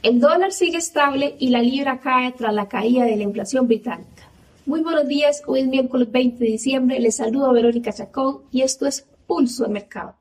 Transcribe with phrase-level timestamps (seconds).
[0.00, 4.28] El dólar sigue estable y la libra cae tras la caída de la inflación británica.
[4.64, 8.62] Muy buenos días, hoy es miércoles 20 de diciembre, les saludo a Verónica Chacón y
[8.62, 10.14] esto es Pulso de Mercado.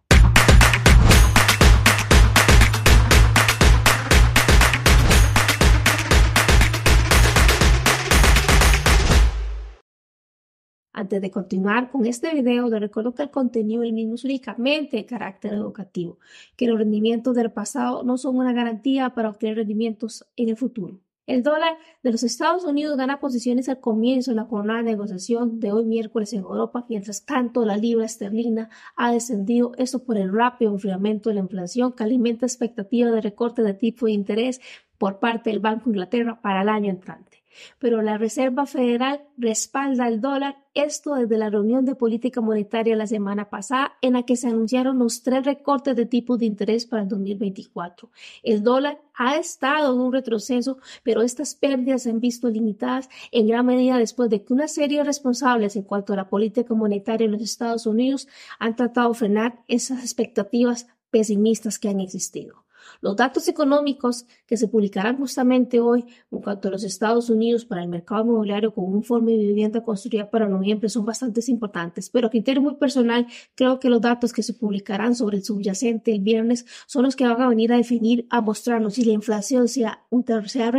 [10.98, 14.98] Antes de continuar con este video, les recuerdo que el contenido del mismo es únicamente
[14.98, 16.18] de carácter educativo,
[16.55, 20.99] que los rendimientos del pasado no son una garantía para obtener rendimientos en el futuro.
[21.27, 25.59] El dólar de los Estados Unidos gana posiciones al comienzo de la jornada de negociación
[25.59, 30.34] de hoy miércoles en Europa, mientras tanto la libra esterlina ha descendido, esto por el
[30.34, 34.62] rápido enfriamiento de la inflación que alimenta expectativas de recorte de tipo de interés
[34.98, 37.37] por parte del Banco Inglaterra para el año entrante
[37.79, 43.07] pero la Reserva Federal respalda el dólar, esto desde la reunión de política monetaria la
[43.07, 47.03] semana pasada en la que se anunciaron los tres recortes de tipos de interés para
[47.03, 48.09] el 2024.
[48.43, 53.48] El dólar ha estado en un retroceso, pero estas pérdidas se han visto limitadas en
[53.48, 57.26] gran medida después de que una serie de responsables en cuanto a la política monetaria
[57.26, 58.27] en los Estados Unidos
[58.60, 62.66] han tratado de frenar esas expectativas pesimistas que han existido.
[63.02, 67.81] Los datos económicos que se publicarán justamente hoy en cuanto a los Estados Unidos para
[67.84, 72.28] el mercado inmobiliario con un informe de vivienda construida para noviembre son bastante importantes, pero
[72.28, 76.22] a criterio muy personal creo que los datos que se publicarán sobre el subyacente el
[76.22, 79.85] viernes son los que van a venir a definir, a mostrarnos si la inflación se
[79.85, 80.03] ha,
[80.46, 80.72] se ha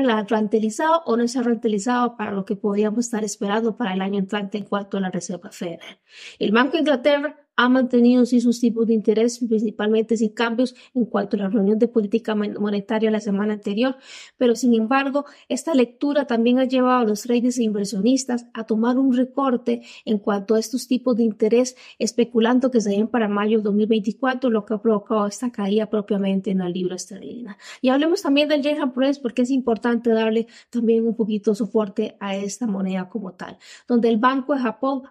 [1.05, 4.59] o no se ha rentabilizado para lo que podríamos estar esperando para el año entrante
[4.59, 5.99] en cuanto a la Reserva Federal.
[6.39, 11.07] El Banco de Inglaterra ha mantenido sí sus tipos de interés, principalmente sin cambios en
[11.07, 13.97] cuanto a la reunión de política monetaria la semana anterior,
[14.37, 18.97] pero sin embargo, esta lectura también ha llevado a los traders e inversionistas a tomar
[18.97, 23.59] un recorte en cuanto a estos tipos de interés, especulando que se den para mayo
[23.59, 27.59] de 2024, lo que ha provocado esta caída propiamente en la libra esterlina.
[27.83, 32.37] Y hablemos también del yen japonés porque es importante darle también un poquito soporte a
[32.37, 35.03] esta moneda como tal, donde el Banco de Japón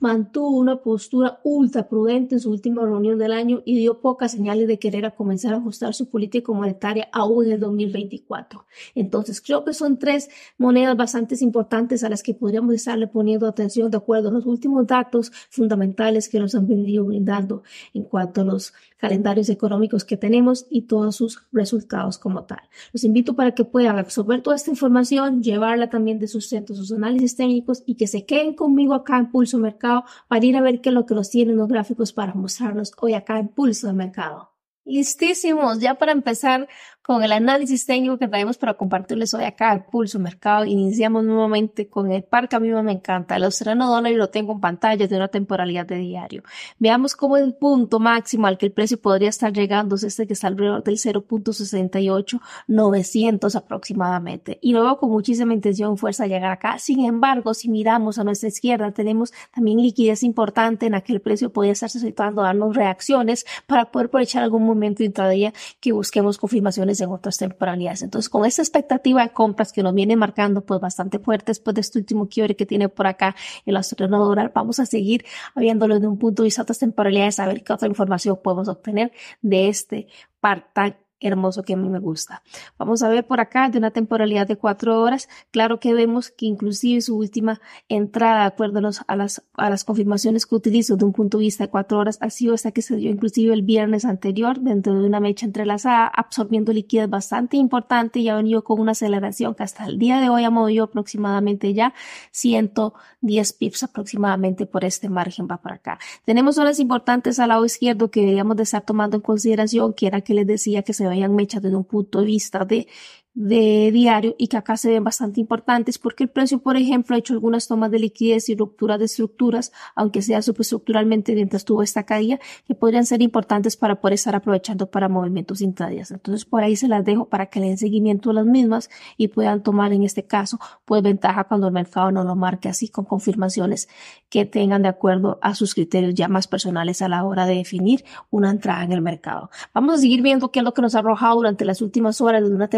[0.00, 4.68] mantuvo una postura ultra prudente en su última reunión del año y dio pocas señales
[4.68, 8.66] de querer a comenzar a ajustar su política monetaria aún en el 2024.
[8.94, 10.28] Entonces, creo que son tres
[10.58, 14.86] monedas bastante importantes a las que podríamos estarle poniendo atención de acuerdo a los últimos
[14.86, 17.62] datos fundamentales que nos han venido brindando
[17.92, 22.60] en cuanto a los calendarios económicos que tenemos y todos sus resultados como tal.
[22.92, 26.92] Los invito para que puedan absorber toda esta información, llevarla también de sus centros, sus
[26.92, 30.80] análisis técnicos y que se queden conmigo acá en Pulso Mercado para ir a ver
[30.80, 33.92] qué es lo que nos tienen los gráficos para mostrarnos hoy acá en Pulso de
[33.92, 34.52] Mercado.
[34.84, 36.68] Listísimos, ya para empezar
[37.04, 40.64] con el análisis técnico que traemos para compartirles hoy acá al Pulso Mercado.
[40.64, 44.30] Iniciamos nuevamente con el par que a mí me encanta, el australiano dólar y lo
[44.30, 46.42] tengo en pantalla de una temporalidad de diario.
[46.78, 50.32] Veamos cómo el punto máximo al que el precio podría estar llegando es este que
[50.32, 54.58] está alrededor del 0.68900 aproximadamente.
[54.62, 56.78] Y luego con muchísima intención fuerza llegar acá.
[56.78, 61.72] Sin embargo, si miramos a nuestra izquierda, tenemos también liquidez importante en aquel precio podría
[61.72, 67.38] estarse situando, darnos reacciones para poder aprovechar algún momento intradía que busquemos confirmaciones en otras
[67.38, 68.02] temporalidades.
[68.02, 71.80] Entonces, con esta expectativa de compras que nos viene marcando pues bastante fuerte después de
[71.80, 73.34] este último quiebre que tiene por acá
[73.66, 75.24] el australiano dólar, vamos a seguir
[75.56, 78.68] viéndolo de un punto de vista de otras temporalidades, a ver qué otra información podemos
[78.68, 79.12] obtener
[79.42, 80.08] de este
[80.40, 80.96] par tan
[81.28, 82.42] hermoso que a mí me gusta.
[82.78, 85.28] Vamos a ver por acá de una temporalidad de cuatro horas.
[85.50, 90.54] Claro que vemos que inclusive su última entrada, de a, las, a las confirmaciones que
[90.54, 93.10] utilizo de un punto de vista de cuatro horas, ha sido esta que se dio
[93.10, 98.36] inclusive el viernes anterior dentro de una mecha entrelazada, absorbiendo liquidez bastante importante y ha
[98.36, 101.94] venido con una aceleración que hasta el día de hoy ha movido aproximadamente ya
[102.32, 105.98] 110 pips aproximadamente por este margen va para acá.
[106.24, 110.20] Tenemos zonas importantes al lado izquierdo que deberíamos de estar tomando en consideración, que era
[110.20, 112.88] que les decía que se vayan mechas desde un punto de vista de
[113.34, 117.18] de diario y que acá se ven bastante importantes porque el precio, por ejemplo, ha
[117.18, 122.04] hecho algunas tomas de liquidez y ruptura de estructuras, aunque sea superestructuralmente mientras tuvo esta
[122.04, 126.12] caída, que podrían ser importantes para poder estar aprovechando para movimientos intradías.
[126.12, 129.28] Entonces, por ahí se las dejo para que le den seguimiento a las mismas y
[129.28, 133.04] puedan tomar en este caso, pues ventaja cuando el mercado no lo marque así con
[133.04, 133.88] confirmaciones
[134.28, 138.04] que tengan de acuerdo a sus criterios ya más personales a la hora de definir
[138.30, 139.50] una entrada en el mercado.
[139.72, 142.48] Vamos a seguir viendo qué es lo que nos ha arrojado durante las últimas horas
[142.48, 142.68] de una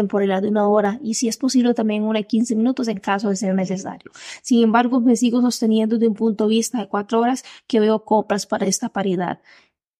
[0.49, 3.55] una hora y si es posible también una de 15 minutos en caso de ser
[3.55, 4.11] necesario.
[4.41, 8.03] Sin embargo, me sigo sosteniendo de un punto de vista de cuatro horas que veo
[8.03, 9.39] compras para esta paridad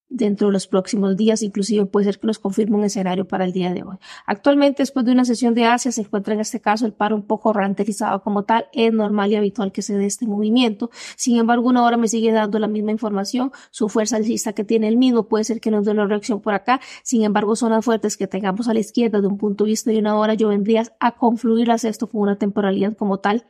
[0.10, 3.52] dentro de los próximos días, inclusive puede ser que nos confirme un escenario para el
[3.52, 3.98] día de hoy.
[4.26, 7.24] Actualmente, después de una sesión de Asia, se encuentra en este caso el paro un
[7.24, 10.90] poco ranterizado como tal, es normal y habitual que se dé este movimiento.
[11.16, 14.88] Sin embargo, una hora me sigue dando la misma información, su fuerza alcista que tiene
[14.88, 18.18] el mismo, puede ser que nos dé una reacción por acá, sin embargo, zonas fuertes
[18.18, 20.84] que tengamos a la izquierda de un punto de vista de una hora, yo vendría
[21.00, 23.46] a confluirlas esto con una temporalidad como tal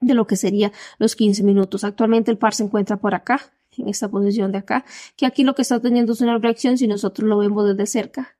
[0.00, 1.84] de lo que sería los 15 minutos.
[1.84, 3.40] Actualmente el par se encuentra por acá,
[3.78, 4.84] en esta posición de acá,
[5.16, 8.36] que aquí lo que está teniendo es una reacción si nosotros lo vemos desde cerca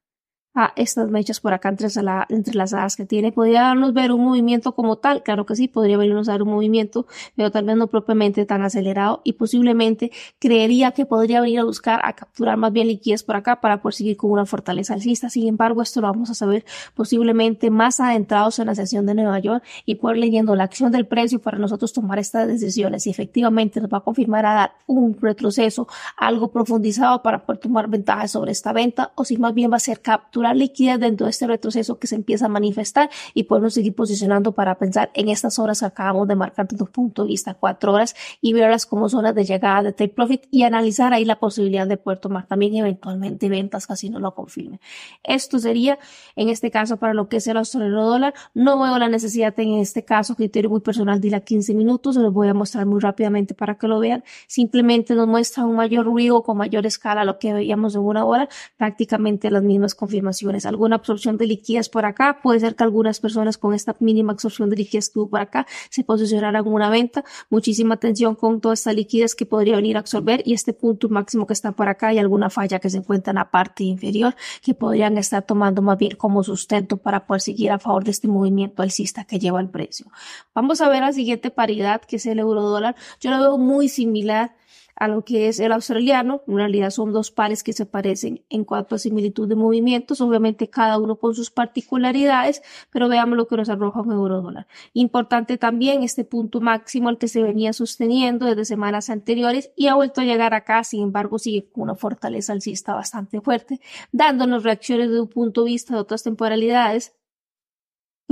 [0.55, 3.33] a estas mechas por acá entre, la, entrelazadas que tiene.
[3.33, 5.23] ¿Podría darnos ver un movimiento como tal?
[5.23, 7.07] Claro que sí, podría vernos dar un movimiento,
[7.37, 12.01] pero tal vez no propiamente tan acelerado y posiblemente creería que podría venir a buscar
[12.05, 15.31] a capturar más bien liquidez por acá para poder seguir con una fortaleza alcista.
[15.31, 16.65] Sin embargo, esto lo vamos a saber
[16.95, 21.07] posiblemente más adentrados en la sesión de Nueva York y poder leyendo la acción del
[21.07, 23.05] precio para nosotros tomar estas decisiones.
[23.05, 27.89] Si efectivamente nos va a confirmar a dar un retroceso algo profundizado para poder tomar
[27.89, 31.31] ventaja sobre esta venta o si más bien va a ser captura liquidez dentro de
[31.31, 35.59] este retroceso que se empieza a manifestar y podemos seguir posicionando para pensar en estas
[35.59, 39.09] horas que acabamos de marcar desde un punto de vista cuatro horas y verlas como
[39.09, 42.75] zonas de llegada de take profit y analizar ahí la posibilidad de poder tomar también
[42.75, 44.81] eventualmente ventas casi no lo confirme.
[45.23, 45.99] Esto sería
[46.37, 48.35] en este caso para lo que es el australiano dólar.
[48.55, 52.15] No veo la necesidad en este caso, criterio muy personal de ir a 15 minutos,
[52.17, 54.25] se los voy a mostrar muy rápidamente para que lo vean.
[54.47, 58.49] Simplemente nos muestra un mayor ruido con mayor escala lo que veíamos en una hora,
[58.77, 60.32] prácticamente las mismas confirmaciones
[60.65, 62.41] alguna absorción de liquidez por acá.
[62.43, 65.67] Puede ser que algunas personas con esta mínima absorción de liquidez que hubo por acá
[65.91, 67.25] se posicionaran en venta.
[67.51, 71.47] Muchísima atención con toda esta liquidez que podría venir a absorber y este punto máximo
[71.47, 74.75] que está por acá y alguna falla que se encuentra en la parte inferior que
[74.75, 78.83] podrían estar tomando más bien como sustento para poder seguir a favor de este movimiento
[78.83, 80.07] alcista que lleva el precio.
[80.55, 82.97] Vamos a ver la siguiente paridad que es el euro dólar.
[83.21, 84.55] Yo lo veo muy similar
[84.97, 86.43] a lo que es el australiano.
[86.47, 90.69] En realidad son dos pares que se parecen en cuanto a similitud de movimientos, obviamente
[90.69, 94.67] cada uno con sus particularidades, pero veamos lo que nos arroja un euro dólar.
[94.93, 99.95] Importante también este punto máximo al que se venía sosteniendo desde semanas anteriores y ha
[99.95, 103.81] vuelto a llegar acá, sin embargo sigue con una fortaleza alcista bastante fuerte,
[104.13, 107.15] dándonos reacciones de un punto de vista de otras temporalidades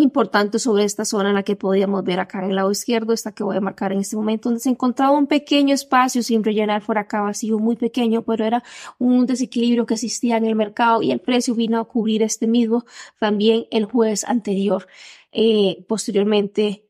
[0.02, 3.32] importante sobre esta zona en la que podíamos ver acá en el lado izquierdo, esta
[3.32, 6.82] que voy a marcar en este momento, donde se encontraba un pequeño espacio sin rellenar
[6.82, 8.62] por acá vacío, muy pequeño, pero era
[8.99, 12.85] un desequilibrio que existía en el mercado y el precio vino a cubrir este mismo
[13.19, 14.87] también el jueves anterior.
[15.32, 16.85] Eh, posteriormente,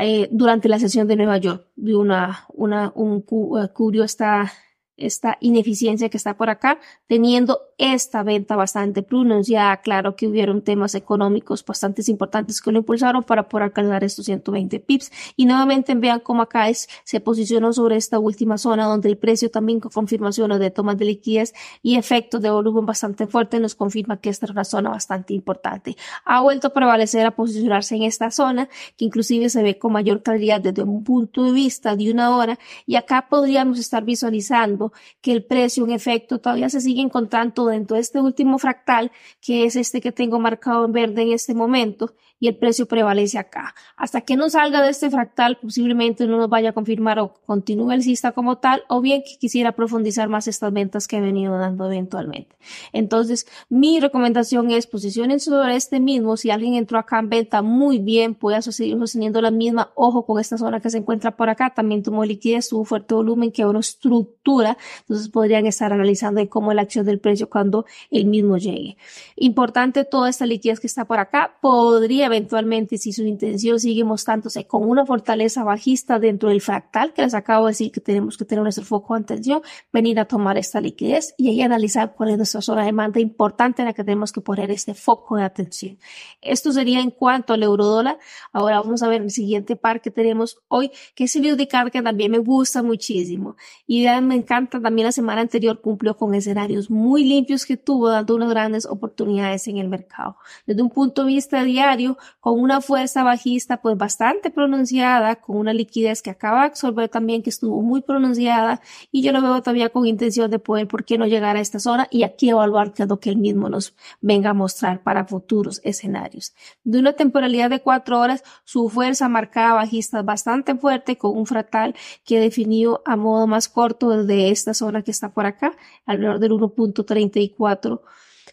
[0.00, 4.52] eh, durante la sesión de Nueva York, vi una, un uh, cubrió esta
[4.96, 9.76] esta ineficiencia que está por acá, teniendo esta venta bastante pronunciada.
[9.78, 14.80] Claro que hubieron temas económicos bastante importantes que lo impulsaron para poder alcanzar estos 120
[14.80, 15.12] pips.
[15.36, 19.50] Y nuevamente vean cómo acá es, se posicionó sobre esta última zona donde el precio
[19.50, 24.20] también con confirmaciones de tomas de liquidez y efectos de volumen bastante fuerte nos confirma
[24.20, 25.96] que esta es una zona bastante importante.
[26.24, 30.22] Ha vuelto a prevalecer a posicionarse en esta zona que inclusive se ve con mayor
[30.22, 34.85] claridad desde un punto de vista de una hora y acá podríamos estar visualizando
[35.20, 39.64] que el precio en efecto todavía se sigue encontrando dentro de este último fractal, que
[39.64, 43.74] es este que tengo marcado en verde en este momento, y el precio prevalece acá.
[43.96, 47.90] Hasta que no salga de este fractal, posiblemente no nos vaya a confirmar o continúe
[47.90, 51.86] alcista como tal, o bien que quisiera profundizar más estas ventas que he venido dando
[51.86, 52.56] eventualmente.
[52.92, 56.36] Entonces, mi recomendación es posicionen sobre este mismo.
[56.36, 59.92] Si alguien entró acá en venta, muy bien, puede seguir sosteniendo la misma.
[59.94, 61.72] Ojo con esta zona que se encuentra por acá.
[61.74, 64.75] También tomó liquidez, tuvo fuerte volumen, que una estructura.
[65.00, 68.96] Entonces, podrían estar analizando cómo la acción del precio cuando el mismo llegue.
[69.36, 74.66] Importante, toda esta liquidez que está por acá podría eventualmente, si su intención sigue mostrándose
[74.66, 78.44] con una fortaleza bajista dentro del fractal, que les acabo de decir que tenemos que
[78.44, 79.62] tener nuestro foco de atención,
[79.92, 83.82] venir a tomar esta liquidez y ahí analizar cuál es nuestra zona de demanda importante
[83.82, 85.98] en la que tenemos que poner este foco de atención.
[86.40, 88.18] Esto sería en cuanto al euro dólar.
[88.52, 92.02] Ahora vamos a ver el siguiente par que tenemos hoy, que es el card que
[92.02, 93.56] también me gusta muchísimo.
[93.86, 98.34] Y me encanta, también la semana anterior cumplió con escenarios muy limpios que tuvo, dando
[98.34, 100.36] unas grandes oportunidades en el mercado.
[100.66, 105.72] Desde un punto de vista diario, con una fuerza bajista pues bastante pronunciada, con una
[105.72, 108.80] liquidez que acaba de absorber también que estuvo muy pronunciada
[109.10, 111.78] y yo lo veo todavía con intención de poder, ¿por qué no llegar a esta
[111.78, 112.08] zona?
[112.10, 115.80] Y aquí evaluar qué es lo que él mismo nos venga a mostrar para futuros
[115.84, 116.54] escenarios.
[116.84, 121.94] De una temporalidad de cuatro horas, su fuerza marcada bajista bastante fuerte con un fractal
[122.24, 126.52] que definido a modo más corto desde esta zona que está por acá, alrededor del
[126.52, 128.00] 1.34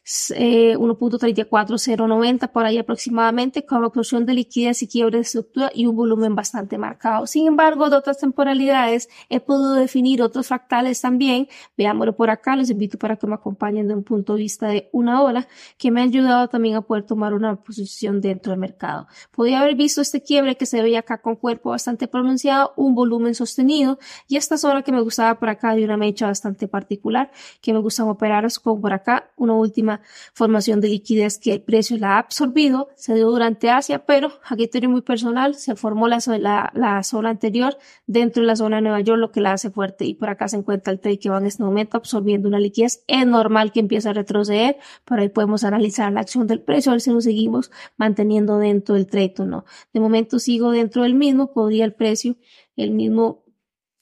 [0.06, 6.36] 1.34090 por ahí aproximadamente, con oclusión de liquidez y quiebre de estructura y un volumen
[6.36, 7.26] bastante marcado.
[7.26, 11.48] Sin embargo, de otras temporalidades he podido definir otros fractales también.
[11.78, 14.90] Veámoslo por acá, les invito para que me acompañen de un punto de vista de
[14.92, 19.08] una hora, que me ha ayudado también a poder tomar una posición dentro del mercado.
[19.32, 23.36] Podría haber visto este quiebre que se veía acá con cuerpo bastante pronunciado, un volumen
[23.36, 27.32] sostenido y esta zona que me gustaba por acá de una mecha bastante particular,
[27.62, 29.93] que me gustan operar como por acá, una última
[30.34, 34.56] formación de liquidez que el precio la ha absorbido, se dio durante Asia, pero a
[34.56, 36.20] criterio muy personal se formó la,
[36.74, 40.06] la, zona anterior dentro de la zona de Nueva York, lo que la hace fuerte
[40.06, 43.04] y por acá se encuentra el trade que va en este momento absorbiendo una liquidez.
[43.08, 46.96] Es normal que empiece a retroceder, pero ahí podemos analizar la acción del precio, a
[46.96, 49.66] ver si nos seguimos manteniendo dentro del trade no.
[49.94, 52.36] De momento sigo dentro del mismo, podría el precio,
[52.76, 53.43] el mismo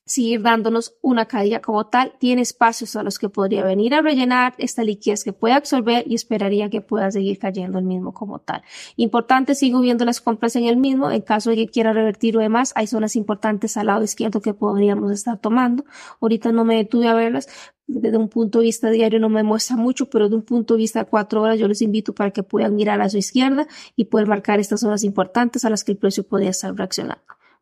[0.05, 4.53] seguir dándonos una caída como tal, tiene espacios a los que podría venir a rellenar
[4.57, 8.63] esta liquidez que puede absorber y esperaría que pueda seguir cayendo el mismo como tal.
[8.95, 12.39] Importante, sigo viendo las compras en el mismo, en caso de que quiera revertir o
[12.39, 15.85] demás, hay zonas importantes al lado izquierdo que podríamos estar tomando.
[16.19, 17.47] Ahorita no me detuve a verlas,
[17.87, 20.79] desde un punto de vista diario no me muestra mucho, pero de un punto de
[20.79, 24.05] vista de cuatro horas yo les invito para que puedan mirar a su izquierda y
[24.05, 27.21] poder marcar estas zonas importantes a las que el precio podría estar reaccionando.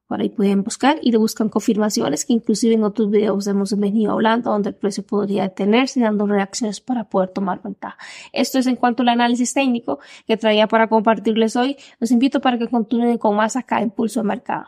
[0.09, 4.13] Por ahí pueden buscar y le buscan confirmaciones que inclusive en otros videos hemos venido
[4.13, 7.95] hablando donde el precio podría detenerse dando reacciones para poder tomar ventaja.
[8.33, 11.77] Esto es en cuanto al análisis técnico que traía para compartirles hoy.
[11.99, 14.65] Los invito para que continúen con más acá en Pulso de Mercado.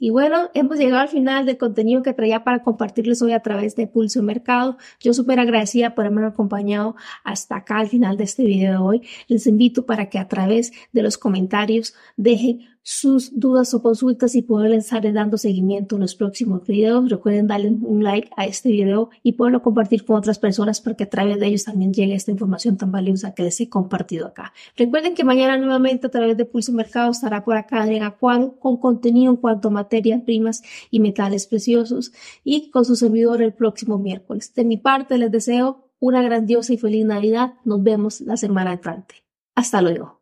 [0.00, 3.74] Y bueno, hemos llegado al final del contenido que traía para compartirles hoy a través
[3.74, 4.76] de Pulso Mercado.
[5.00, 9.08] Yo súper agradecida por haberme acompañado hasta acá al final de este video de hoy.
[9.26, 14.40] Les invito para que a través de los comentarios dejen sus dudas o consultas y
[14.40, 17.10] poder estar dando seguimiento en los próximos videos.
[17.10, 21.04] Recuerden darle un like a este video y poderlo compartir con otras personas para que
[21.04, 24.54] a través de ellos también llegue esta información tan valiosa que les he compartido acá.
[24.74, 28.78] Recuerden que mañana nuevamente a través de Pulso Mercado estará por acá Adrián Acuado con
[28.78, 33.98] contenido en cuanto a materias primas y metales preciosos y con su servidor el próximo
[33.98, 34.54] miércoles.
[34.54, 37.52] De mi parte les deseo una grandiosa y feliz Navidad.
[37.66, 39.16] Nos vemos la semana entrante.
[39.54, 40.17] Hasta luego.